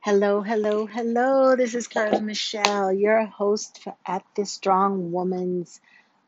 [0.00, 1.56] Hello, hello, hello.
[1.56, 5.80] This is Carla Michelle, your host for at the Strong Woman's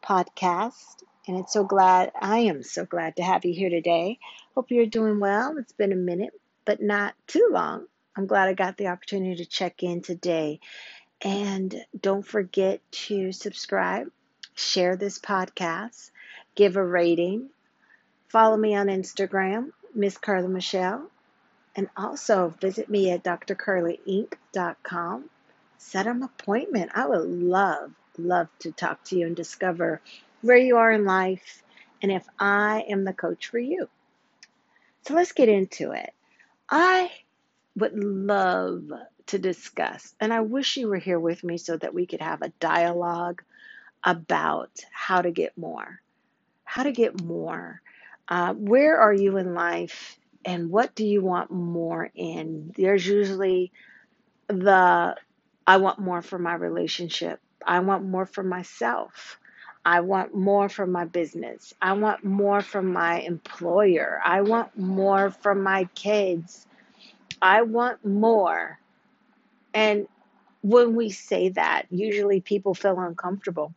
[0.02, 1.04] podcast.
[1.28, 4.18] And it's so glad, I am so glad to have you here today.
[4.56, 5.56] Hope you're doing well.
[5.56, 6.32] It's been a minute,
[6.64, 7.86] but not too long.
[8.16, 10.58] I'm glad I got the opportunity to check in today.
[11.22, 14.08] And don't forget to subscribe,
[14.56, 16.10] share this podcast,
[16.56, 17.50] give a rating,
[18.26, 21.08] follow me on Instagram, Miss Carla Michelle
[21.80, 25.30] and also visit me at drcarlainc.com.
[25.78, 26.90] Set an appointment.
[26.94, 30.02] I would love, love to talk to you and discover
[30.42, 31.62] where you are in life
[32.02, 33.88] and if I am the coach for you.
[35.06, 36.12] So let's get into it.
[36.68, 37.10] I
[37.76, 38.92] would love
[39.28, 42.42] to discuss, and I wish you were here with me so that we could have
[42.42, 43.42] a dialogue
[44.04, 46.02] about how to get more.
[46.64, 47.80] How to get more.
[48.28, 50.18] Uh, where are you in life?
[50.44, 52.72] And what do you want more in?
[52.76, 53.72] There's usually
[54.48, 55.16] the
[55.66, 57.40] I want more for my relationship.
[57.66, 59.38] I want more for myself.
[59.84, 61.72] I want more from my business.
[61.80, 64.20] I want more from my employer.
[64.24, 66.66] I want more from my kids.
[67.40, 68.78] I want more.
[69.72, 70.06] And
[70.62, 73.72] when we say that, usually people feel uncomfortable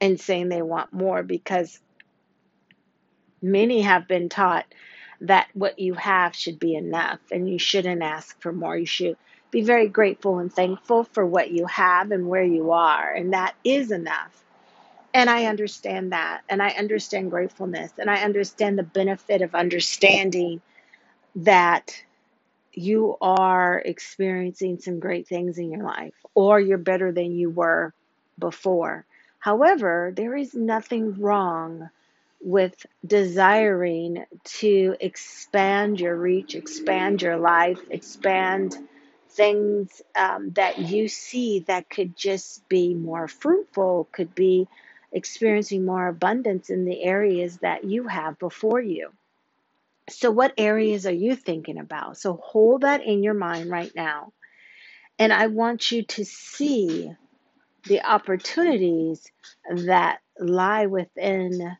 [0.00, 1.78] in saying they want more because
[3.40, 4.66] many have been taught
[5.22, 8.76] that what you have should be enough and you shouldn't ask for more.
[8.76, 9.16] You should
[9.50, 13.54] be very grateful and thankful for what you have and where you are, and that
[13.64, 14.44] is enough.
[15.14, 20.62] And I understand that, and I understand gratefulness, and I understand the benefit of understanding
[21.36, 22.02] that
[22.72, 27.92] you are experiencing some great things in your life, or you're better than you were
[28.38, 29.04] before.
[29.38, 31.90] However, there is nothing wrong
[32.42, 38.76] with desiring to expand your reach, expand your life, expand
[39.30, 44.68] things um, that you see that could just be more fruitful, could be
[45.12, 49.10] experiencing more abundance in the areas that you have before you.
[50.10, 52.18] So, what areas are you thinking about?
[52.18, 54.32] So, hold that in your mind right now.
[55.18, 57.12] And I want you to see
[57.86, 59.26] the opportunities
[59.70, 61.76] that lie within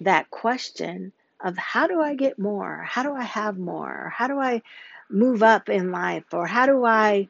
[0.00, 2.82] that question of how do I get more?
[2.86, 4.12] How do I have more?
[4.14, 4.62] How do I
[5.10, 6.24] move up in life?
[6.32, 7.28] Or how do I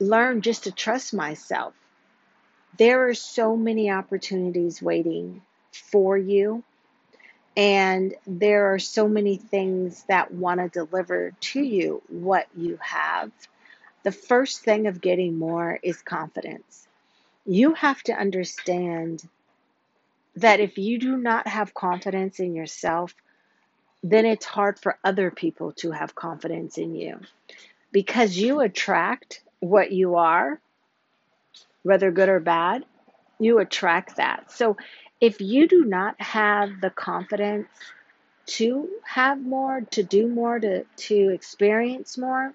[0.00, 1.74] learn just to trust myself?
[2.76, 6.64] There are so many opportunities waiting for you.
[7.56, 13.30] And there are so many things that want to deliver to you what you have.
[14.02, 16.88] The first thing of getting more is confidence.
[17.46, 19.22] You have to understand
[20.36, 23.14] that if you do not have confidence in yourself,
[24.02, 27.20] then it's hard for other people to have confidence in you
[27.92, 30.60] because you attract what you are,
[31.82, 32.84] whether good or bad,
[33.38, 34.50] you attract that.
[34.50, 34.76] So
[35.20, 37.68] if you do not have the confidence
[38.46, 42.52] to have more, to do more, to, to experience more,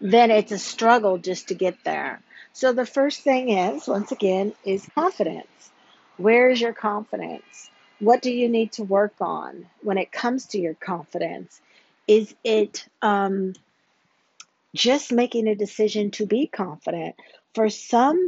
[0.00, 2.20] then it's a struggle just to get there.
[2.52, 5.70] So the first thing is, once again, is confidence.
[6.16, 7.70] Where is your confidence?
[7.98, 11.60] What do you need to work on when it comes to your confidence?
[12.06, 13.54] Is it um,
[14.74, 17.16] just making a decision to be confident?
[17.54, 18.26] For some,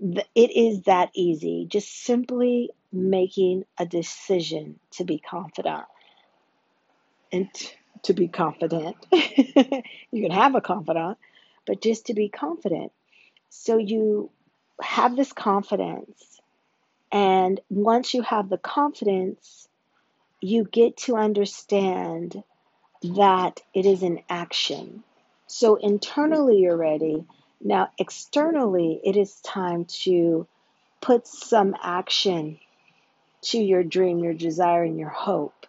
[0.00, 5.84] it is that easy, just simply making a decision to be confident.
[7.32, 7.48] And
[8.04, 11.18] to be confident, you can have a confidant,
[11.66, 12.92] but just to be confident.
[13.50, 14.30] So you
[14.80, 16.39] have this confidence
[17.12, 19.68] and once you have the confidence,
[20.40, 22.42] you get to understand
[23.02, 25.02] that it is an action.
[25.46, 27.24] So internally, you're ready.
[27.60, 30.46] Now, externally, it is time to
[31.00, 32.58] put some action
[33.42, 35.66] to your dream, your desire, and your hope.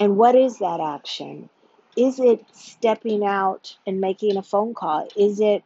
[0.00, 1.48] And what is that action?
[1.96, 5.08] Is it stepping out and making a phone call?
[5.16, 5.62] Is it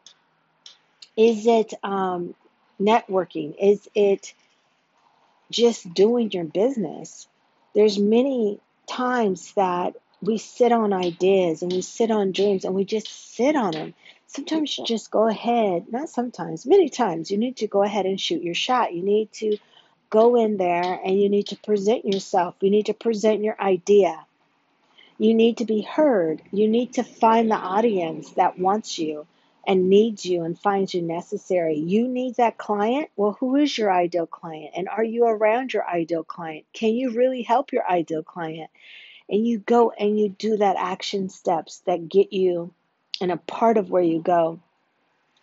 [1.16, 2.34] is it um,
[2.80, 3.54] networking?
[3.60, 4.34] Is it
[5.50, 7.28] just doing your business.
[7.74, 12.84] There's many times that we sit on ideas and we sit on dreams and we
[12.84, 13.94] just sit on them.
[14.26, 18.20] Sometimes you just go ahead, not sometimes, many times, you need to go ahead and
[18.20, 18.92] shoot your shot.
[18.92, 19.58] You need to
[20.10, 22.54] go in there and you need to present yourself.
[22.60, 24.24] You need to present your idea.
[25.18, 26.42] You need to be heard.
[26.50, 29.26] You need to find the audience that wants you
[29.66, 31.76] and needs you and finds you necessary.
[31.76, 33.10] You need that client.
[33.16, 34.72] Well, who is your ideal client?
[34.76, 36.66] And are you around your ideal client?
[36.72, 38.70] Can you really help your ideal client?
[39.28, 42.72] And you go and you do that action steps that get you
[43.20, 44.60] and a part of where you go.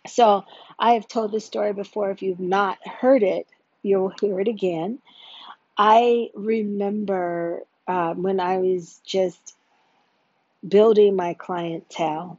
[0.06, 0.44] So
[0.78, 2.10] I have told this story before.
[2.10, 3.46] If you've not heard it,
[3.82, 5.00] you'll hear it again.
[5.76, 9.54] I remember um, when I was just
[10.66, 12.38] building my clientele,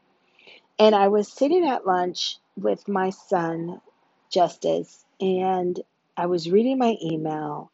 [0.80, 3.81] and I was sitting at lunch with my son,
[4.31, 5.80] Justice, and
[6.18, 7.72] I was reading my email,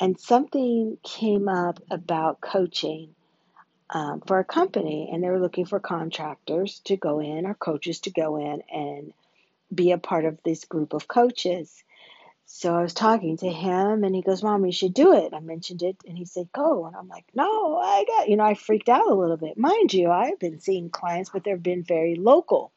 [0.00, 3.14] and something came up about coaching
[3.90, 8.00] um, for a company, and they were looking for contractors to go in or coaches
[8.02, 9.12] to go in and
[9.74, 11.84] be a part of this group of coaches.
[12.46, 15.32] So I was talking to him and he goes, Mom, you should do it.
[15.34, 16.86] I mentioned it and he said, Go.
[16.86, 19.58] And I'm like, No, I got, you know, I freaked out a little bit.
[19.58, 22.70] Mind you, I've been seeing clients, but they've been very local.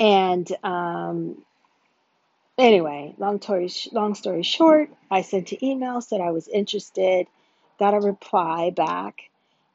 [0.00, 1.44] And um,
[2.58, 7.26] anyway, long story, long story short, I sent an email, said I was interested,
[7.78, 9.30] got a reply back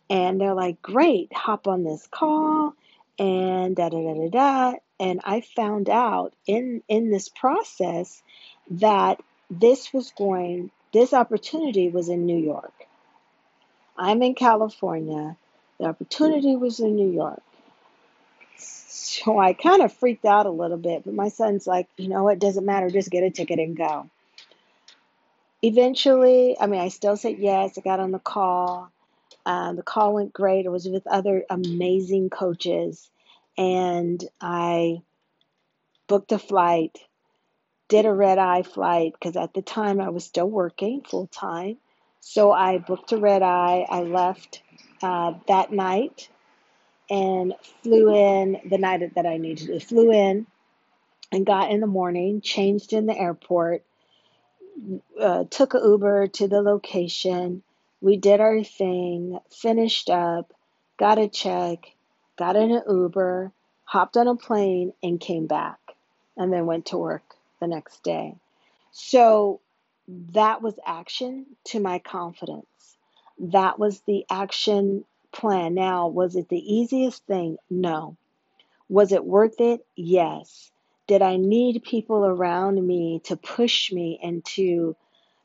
[0.09, 2.73] and they're like, great, hop on this call
[3.19, 4.77] and da da da da da.
[4.99, 8.21] And I found out in in this process
[8.71, 12.73] that this was going, this opportunity was in New York.
[13.97, 15.37] I'm in California.
[15.79, 17.41] The opportunity was in New York.
[18.57, 22.27] So I kind of freaked out a little bit, but my son's like, you know,
[22.29, 24.09] it doesn't matter, just get a ticket and go.
[25.61, 27.77] Eventually, I mean, I still said yes.
[27.77, 28.91] I got on the call.
[29.47, 30.65] Uh, the call went great.
[30.65, 33.09] It was with other amazing coaches.
[33.57, 35.03] And I
[36.09, 36.97] booked a flight,
[37.87, 41.77] did a red eye flight because at the time I was still working full time.
[42.19, 43.85] So I booked a red eye.
[43.89, 44.61] I left
[45.01, 46.27] uh, that night
[47.09, 47.53] and
[47.83, 49.79] flew in the night that I needed to.
[49.79, 50.45] Flew in
[51.31, 53.85] and got in the morning, changed in the airport,
[55.21, 57.63] uh, took a Uber to the location.
[58.01, 60.53] We did our thing, finished up,
[60.97, 61.95] got a check,
[62.37, 63.51] got in an Uber,
[63.85, 65.79] hopped on a plane, and came back,
[66.35, 68.35] and then went to work the next day.
[68.91, 69.61] So
[70.33, 72.97] that was action to my confidence.
[73.39, 75.73] That was the action plan.
[75.73, 77.57] Now, was it the easiest thing?
[77.69, 78.15] No.
[78.89, 79.85] Was it worth it?
[79.95, 80.71] Yes.
[81.07, 84.95] Did I need people around me to push me and to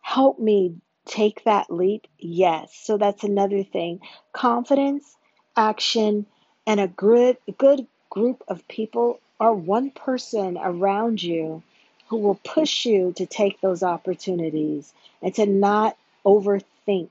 [0.01, 0.77] help me
[1.07, 2.07] take that leap?
[2.19, 2.75] Yes.
[2.75, 4.01] So that's another thing.
[4.33, 5.17] Confidence,
[5.57, 6.27] action,
[6.67, 11.63] and a good good group of people or one person around you
[12.09, 17.09] who will push you to take those opportunities and to not overthink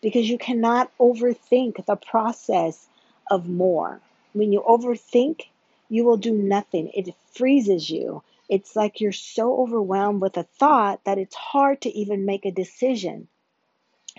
[0.00, 2.86] because you cannot overthink the process
[3.30, 4.00] of more.
[4.32, 5.46] When you overthink,
[5.88, 6.90] you will do nothing.
[6.94, 8.22] It freezes you.
[8.48, 12.52] It's like you're so overwhelmed with a thought that it's hard to even make a
[12.52, 13.28] decision.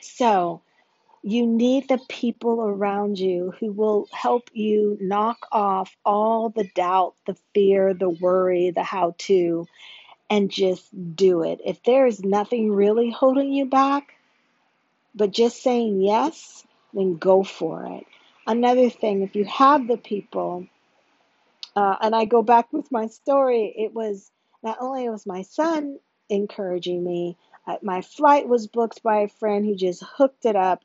[0.01, 0.61] So,
[1.23, 7.15] you need the people around you who will help you knock off all the doubt,
[7.25, 9.67] the fear, the worry, the how to,
[10.29, 11.59] and just do it.
[11.65, 14.13] If there is nothing really holding you back,
[15.15, 16.63] but just saying yes,
[16.93, 18.05] then go for it.
[18.45, 20.67] Another thing, if you have the people,
[21.77, 24.31] uh, and I go back with my story, it was
[24.63, 27.37] not only was my son encouraging me,
[27.67, 30.83] uh, my flight was booked by a friend who just hooked it up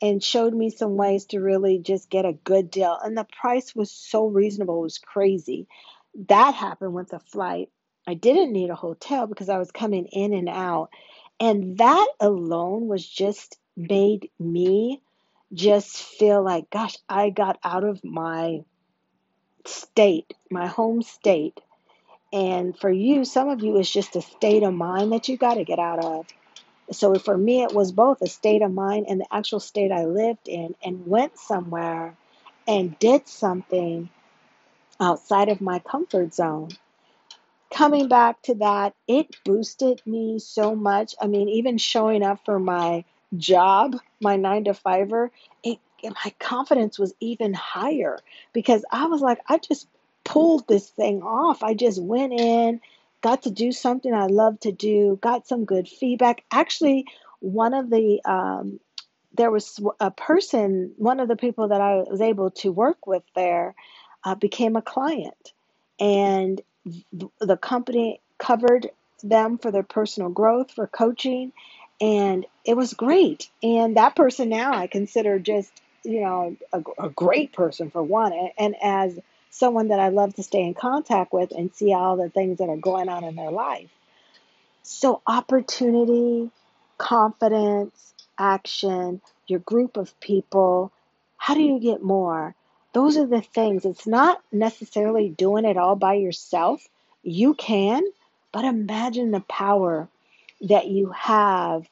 [0.00, 2.98] and showed me some ways to really just get a good deal.
[3.04, 5.68] And the price was so reasonable, it was crazy.
[6.28, 7.68] That happened with the flight.
[8.06, 10.88] I didn't need a hotel because I was coming in and out.
[11.38, 15.02] And that alone was just made me
[15.52, 18.60] just feel like, gosh, I got out of my
[19.66, 21.60] state, my home state.
[22.32, 25.54] And for you, some of you, it's just a state of mind that you got
[25.54, 26.26] to get out of.
[26.92, 30.04] So for me, it was both a state of mind and the actual state I
[30.04, 32.16] lived in, and went somewhere
[32.66, 34.10] and did something
[35.00, 36.70] outside of my comfort zone.
[37.72, 41.14] Coming back to that, it boosted me so much.
[41.20, 43.04] I mean, even showing up for my
[43.36, 45.30] job, my nine to fiver,
[45.62, 48.18] it my confidence was even higher
[48.52, 49.86] because I was like, I just
[50.24, 51.62] pulled this thing off.
[51.62, 52.80] I just went in,
[53.20, 56.44] got to do something I love to do, got some good feedback.
[56.50, 57.06] Actually,
[57.40, 58.80] one of the um,
[59.34, 63.22] there was a person, one of the people that I was able to work with
[63.34, 63.74] there,
[64.24, 65.52] uh, became a client,
[65.98, 66.60] and
[67.40, 68.90] the company covered
[69.22, 71.52] them for their personal growth, for coaching,
[72.00, 73.50] and it was great.
[73.62, 75.70] And that person now I consider just
[76.04, 79.18] you know a, a great person for one, and, and as
[79.50, 82.68] someone that I love to stay in contact with and see all the things that
[82.68, 83.90] are going on in their life.
[84.82, 86.50] So opportunity,
[86.98, 90.92] confidence, action, your group of people.
[91.36, 92.54] How do you get more?
[92.92, 93.84] Those are the things.
[93.84, 96.86] It's not necessarily doing it all by yourself.
[97.22, 98.02] You can,
[98.52, 100.08] but imagine the power
[100.62, 101.86] that you have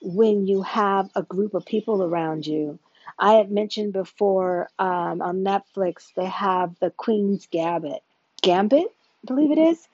[0.00, 2.78] when you have a group of people around you.
[3.18, 8.02] I had mentioned before um, on Netflix, they have the Queen's Gambit.
[8.42, 9.88] Gambit, I believe it is.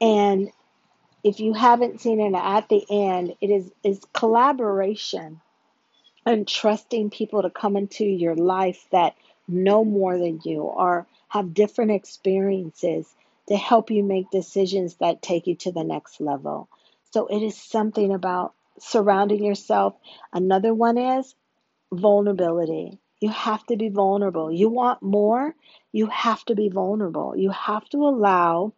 [0.00, 0.50] And
[1.22, 5.40] if you haven't seen it at the end, it is is collaboration
[6.26, 9.14] and trusting people to come into your life that
[9.48, 13.06] know more than you or have different experiences
[13.48, 16.68] to help you make decisions that take you to the next level.
[17.10, 19.94] So it is something about surrounding yourself.
[20.32, 21.34] Another one is
[21.92, 22.98] vulnerability.
[23.20, 24.52] You have to be vulnerable.
[24.52, 25.54] You want more,
[25.92, 27.36] you have to be vulnerable.
[27.36, 28.74] You have to allow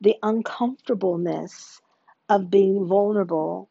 [0.00, 1.80] the uncomfortableness
[2.28, 3.68] of being vulnerable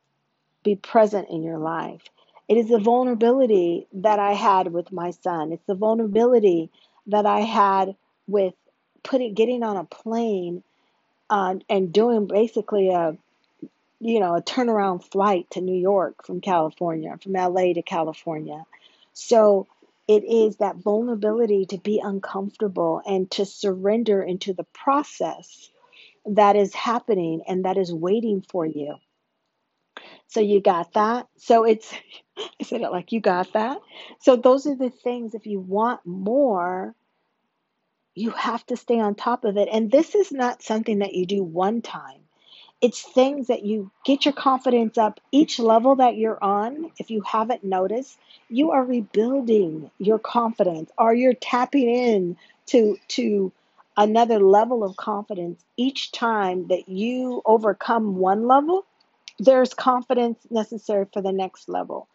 [0.64, 2.04] be present in your life.
[2.48, 5.52] It is the vulnerability that I had with my son.
[5.52, 6.72] It's the vulnerability
[7.08, 7.96] that I had
[8.28, 8.54] with
[9.04, 10.64] putting getting on a plane
[11.30, 13.18] uh, and doing basically a
[14.00, 18.66] you know a turnaround flight to New York from California, from LA to California.
[19.14, 19.68] So
[20.08, 25.70] it is that vulnerability to be uncomfortable and to surrender into the process
[26.26, 28.96] that is happening and that is waiting for you.
[30.28, 31.28] So you got that.
[31.38, 31.94] So it's,
[32.38, 33.80] I said it like you got that.
[34.20, 36.96] So those are the things, if you want more,
[38.16, 39.70] you have to stay on top of it.
[39.72, 42.19] And this is not something that you do one time.
[42.82, 46.92] It's things that you get your confidence up each level that you're on.
[46.98, 48.18] If you haven't noticed,
[48.50, 53.52] you are rebuilding your confidence or you're tapping in to, to
[53.98, 58.86] another level of confidence each time that you overcome one level
[59.40, 62.08] there's confidence necessary for the next level.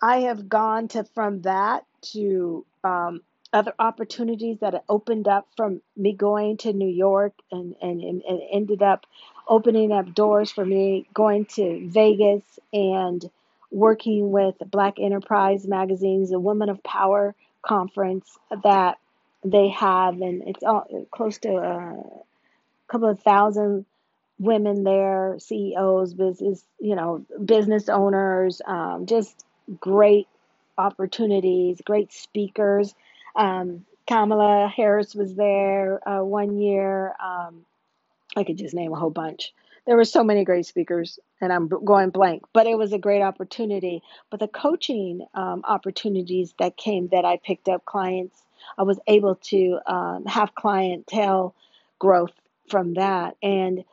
[0.00, 3.22] I have gone to from that to um,
[3.52, 8.40] other opportunities that opened up from me going to New York and, and, and, and
[8.52, 9.06] ended up
[9.48, 13.28] opening up doors for me going to Vegas and
[13.70, 18.98] working with Black Enterprise Magazine's the Women of Power conference that
[19.44, 22.04] they have, and it's all close to a
[22.88, 23.84] couple of thousand
[24.38, 29.44] women there, CEOs, business, you know, business owners, um, just
[29.80, 30.28] great
[30.76, 32.94] opportunities, great speakers.
[33.36, 37.14] Um, Kamala Harris was there uh, one year.
[37.22, 37.64] Um,
[38.36, 39.52] I could just name a whole bunch.
[39.86, 43.22] There were so many great speakers, and I'm going blank, but it was a great
[43.22, 44.02] opportunity.
[44.30, 48.36] But the coaching um, opportunities that came that I picked up clients,
[48.76, 51.54] I was able to um, have clientele
[51.98, 52.34] growth
[52.68, 53.36] from that.
[53.42, 53.84] And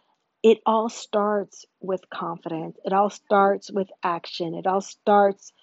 [0.44, 2.77] it all starts with confidence.
[2.84, 4.54] It all starts with action.
[4.54, 5.54] It all starts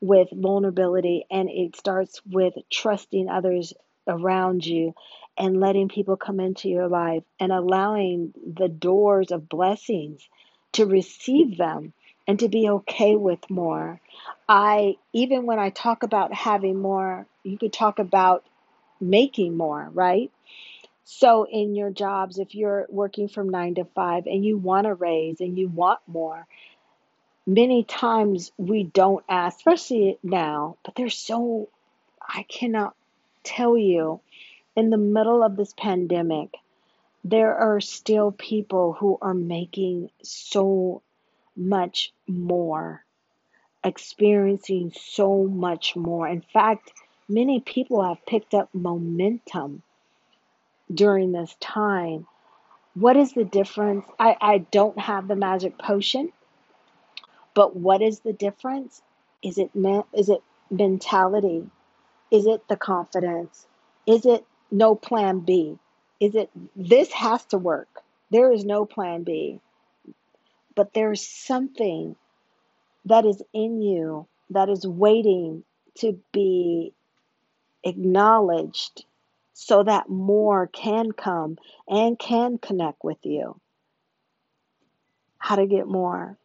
[0.00, 3.74] with vulnerability and it starts with trusting others
[4.06, 4.94] around you
[5.38, 10.28] and letting people come into your life and allowing the doors of blessings
[10.72, 11.92] to receive them
[12.26, 14.00] and to be okay with more.
[14.48, 18.44] I even when I talk about having more, you could talk about
[19.00, 20.30] making more, right?
[21.04, 24.94] So, in your jobs, if you're working from nine to five and you want a
[24.94, 26.46] raise and you want more,
[27.46, 31.68] many times we don't ask, especially now, but there's so,
[32.22, 32.94] I cannot
[33.44, 34.20] tell you,
[34.76, 36.54] in the middle of this pandemic,
[37.24, 41.02] there are still people who are making so
[41.56, 43.04] much more,
[43.84, 46.28] experiencing so much more.
[46.28, 46.92] In fact,
[47.28, 49.82] many people have picked up momentum
[50.92, 52.26] during this time
[52.94, 54.04] What is the difference?
[54.18, 56.32] I, I don't have the magic potion,
[57.54, 59.02] but what is the difference?
[59.42, 59.70] Is it
[60.14, 61.70] is it mentality?
[62.30, 63.66] Is it the confidence?
[64.06, 65.78] Is it no plan B?
[66.20, 68.02] Is it this has to work?
[68.30, 69.60] There is no plan B,
[70.74, 72.16] but there's something
[73.06, 75.64] that is in you that is waiting
[75.96, 76.92] to be
[77.82, 79.04] acknowledged
[79.54, 81.58] so that more can come
[81.88, 83.58] and can connect with you.
[85.38, 86.36] How to get more?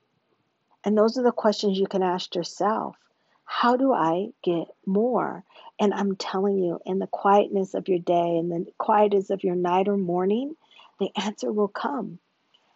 [0.84, 2.96] And those are the questions you can ask yourself.
[3.46, 5.44] How do I get more?
[5.80, 9.56] And I'm telling you, in the quietness of your day and the quietness of your
[9.56, 10.56] night or morning,
[11.00, 12.20] the answer will come.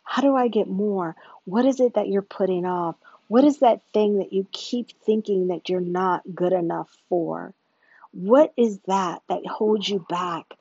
[0.03, 1.15] How do I get more?
[1.45, 2.95] What is it that you're putting off?
[3.27, 7.53] What is that thing that you keep thinking that you're not good enough for?
[8.11, 10.53] What is that that holds you back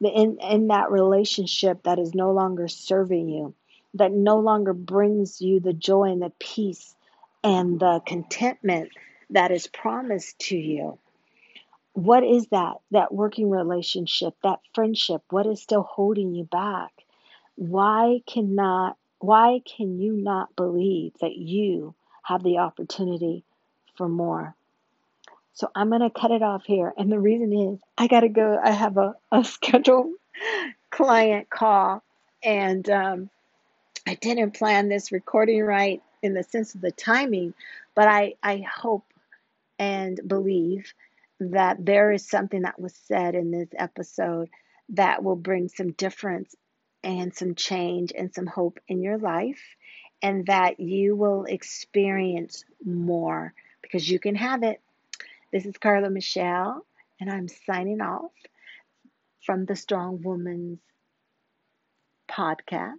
[0.00, 3.54] in, in that relationship that is no longer serving you,
[3.94, 6.94] that no longer brings you the joy and the peace
[7.44, 8.90] and the contentment
[9.30, 10.98] that is promised to you?
[11.96, 12.74] what is that?
[12.90, 16.92] That working relationship, that friendship, what is still holding you back?
[17.54, 23.44] Why cannot why can you not believe that you have the opportunity
[23.96, 24.54] for more?
[25.54, 26.92] So I'm gonna cut it off here.
[26.98, 28.60] And the reason is I gotta go.
[28.62, 30.12] I have a, a scheduled
[30.90, 32.02] client call
[32.42, 33.30] and um,
[34.06, 37.54] I didn't plan this recording right in the sense of the timing,
[37.94, 39.05] but I, I hope
[39.78, 40.92] and believe
[41.40, 44.48] that there is something that was said in this episode
[44.90, 46.54] that will bring some difference
[47.02, 49.62] and some change and some hope in your life,
[50.22, 53.52] and that you will experience more
[53.82, 54.80] because you can have it.
[55.52, 56.84] This is Carla Michelle,
[57.20, 58.32] and I'm signing off
[59.44, 60.80] from the Strong Woman's
[62.28, 62.94] podcast.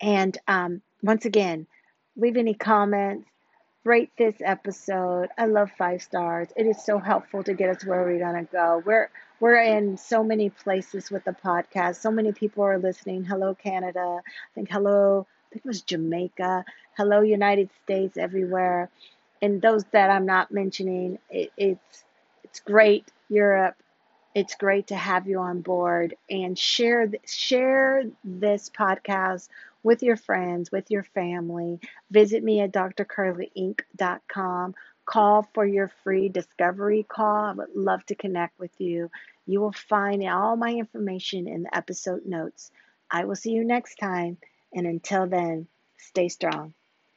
[0.00, 1.66] And um, once again,
[2.16, 3.28] leave any comments,
[3.84, 5.28] rate this episode.
[5.36, 6.48] I love five stars.
[6.56, 8.82] It is so helpful to get us where we're gonna go.
[8.84, 9.10] We're
[9.40, 11.96] we're in so many places with the podcast.
[11.96, 13.24] So many people are listening.
[13.24, 14.20] Hello, Canada.
[14.24, 15.26] I think hello.
[15.28, 16.64] I think it was Jamaica.
[16.96, 18.16] Hello, United States.
[18.16, 18.90] Everywhere.
[19.42, 22.04] And those that I'm not mentioning, it, it's
[22.42, 23.10] it's great.
[23.28, 23.76] Europe.
[24.34, 29.48] It's great to have you on board and share share this podcast
[29.84, 31.78] with your friends, with your family.
[32.10, 34.74] Visit me at drcarlainc.com.
[35.06, 37.44] Call for your free discovery call.
[37.44, 39.10] I would love to connect with you.
[39.46, 42.70] You will find all my information in the episode notes.
[43.10, 44.38] I will see you next time,
[44.72, 46.72] and until then, stay strong.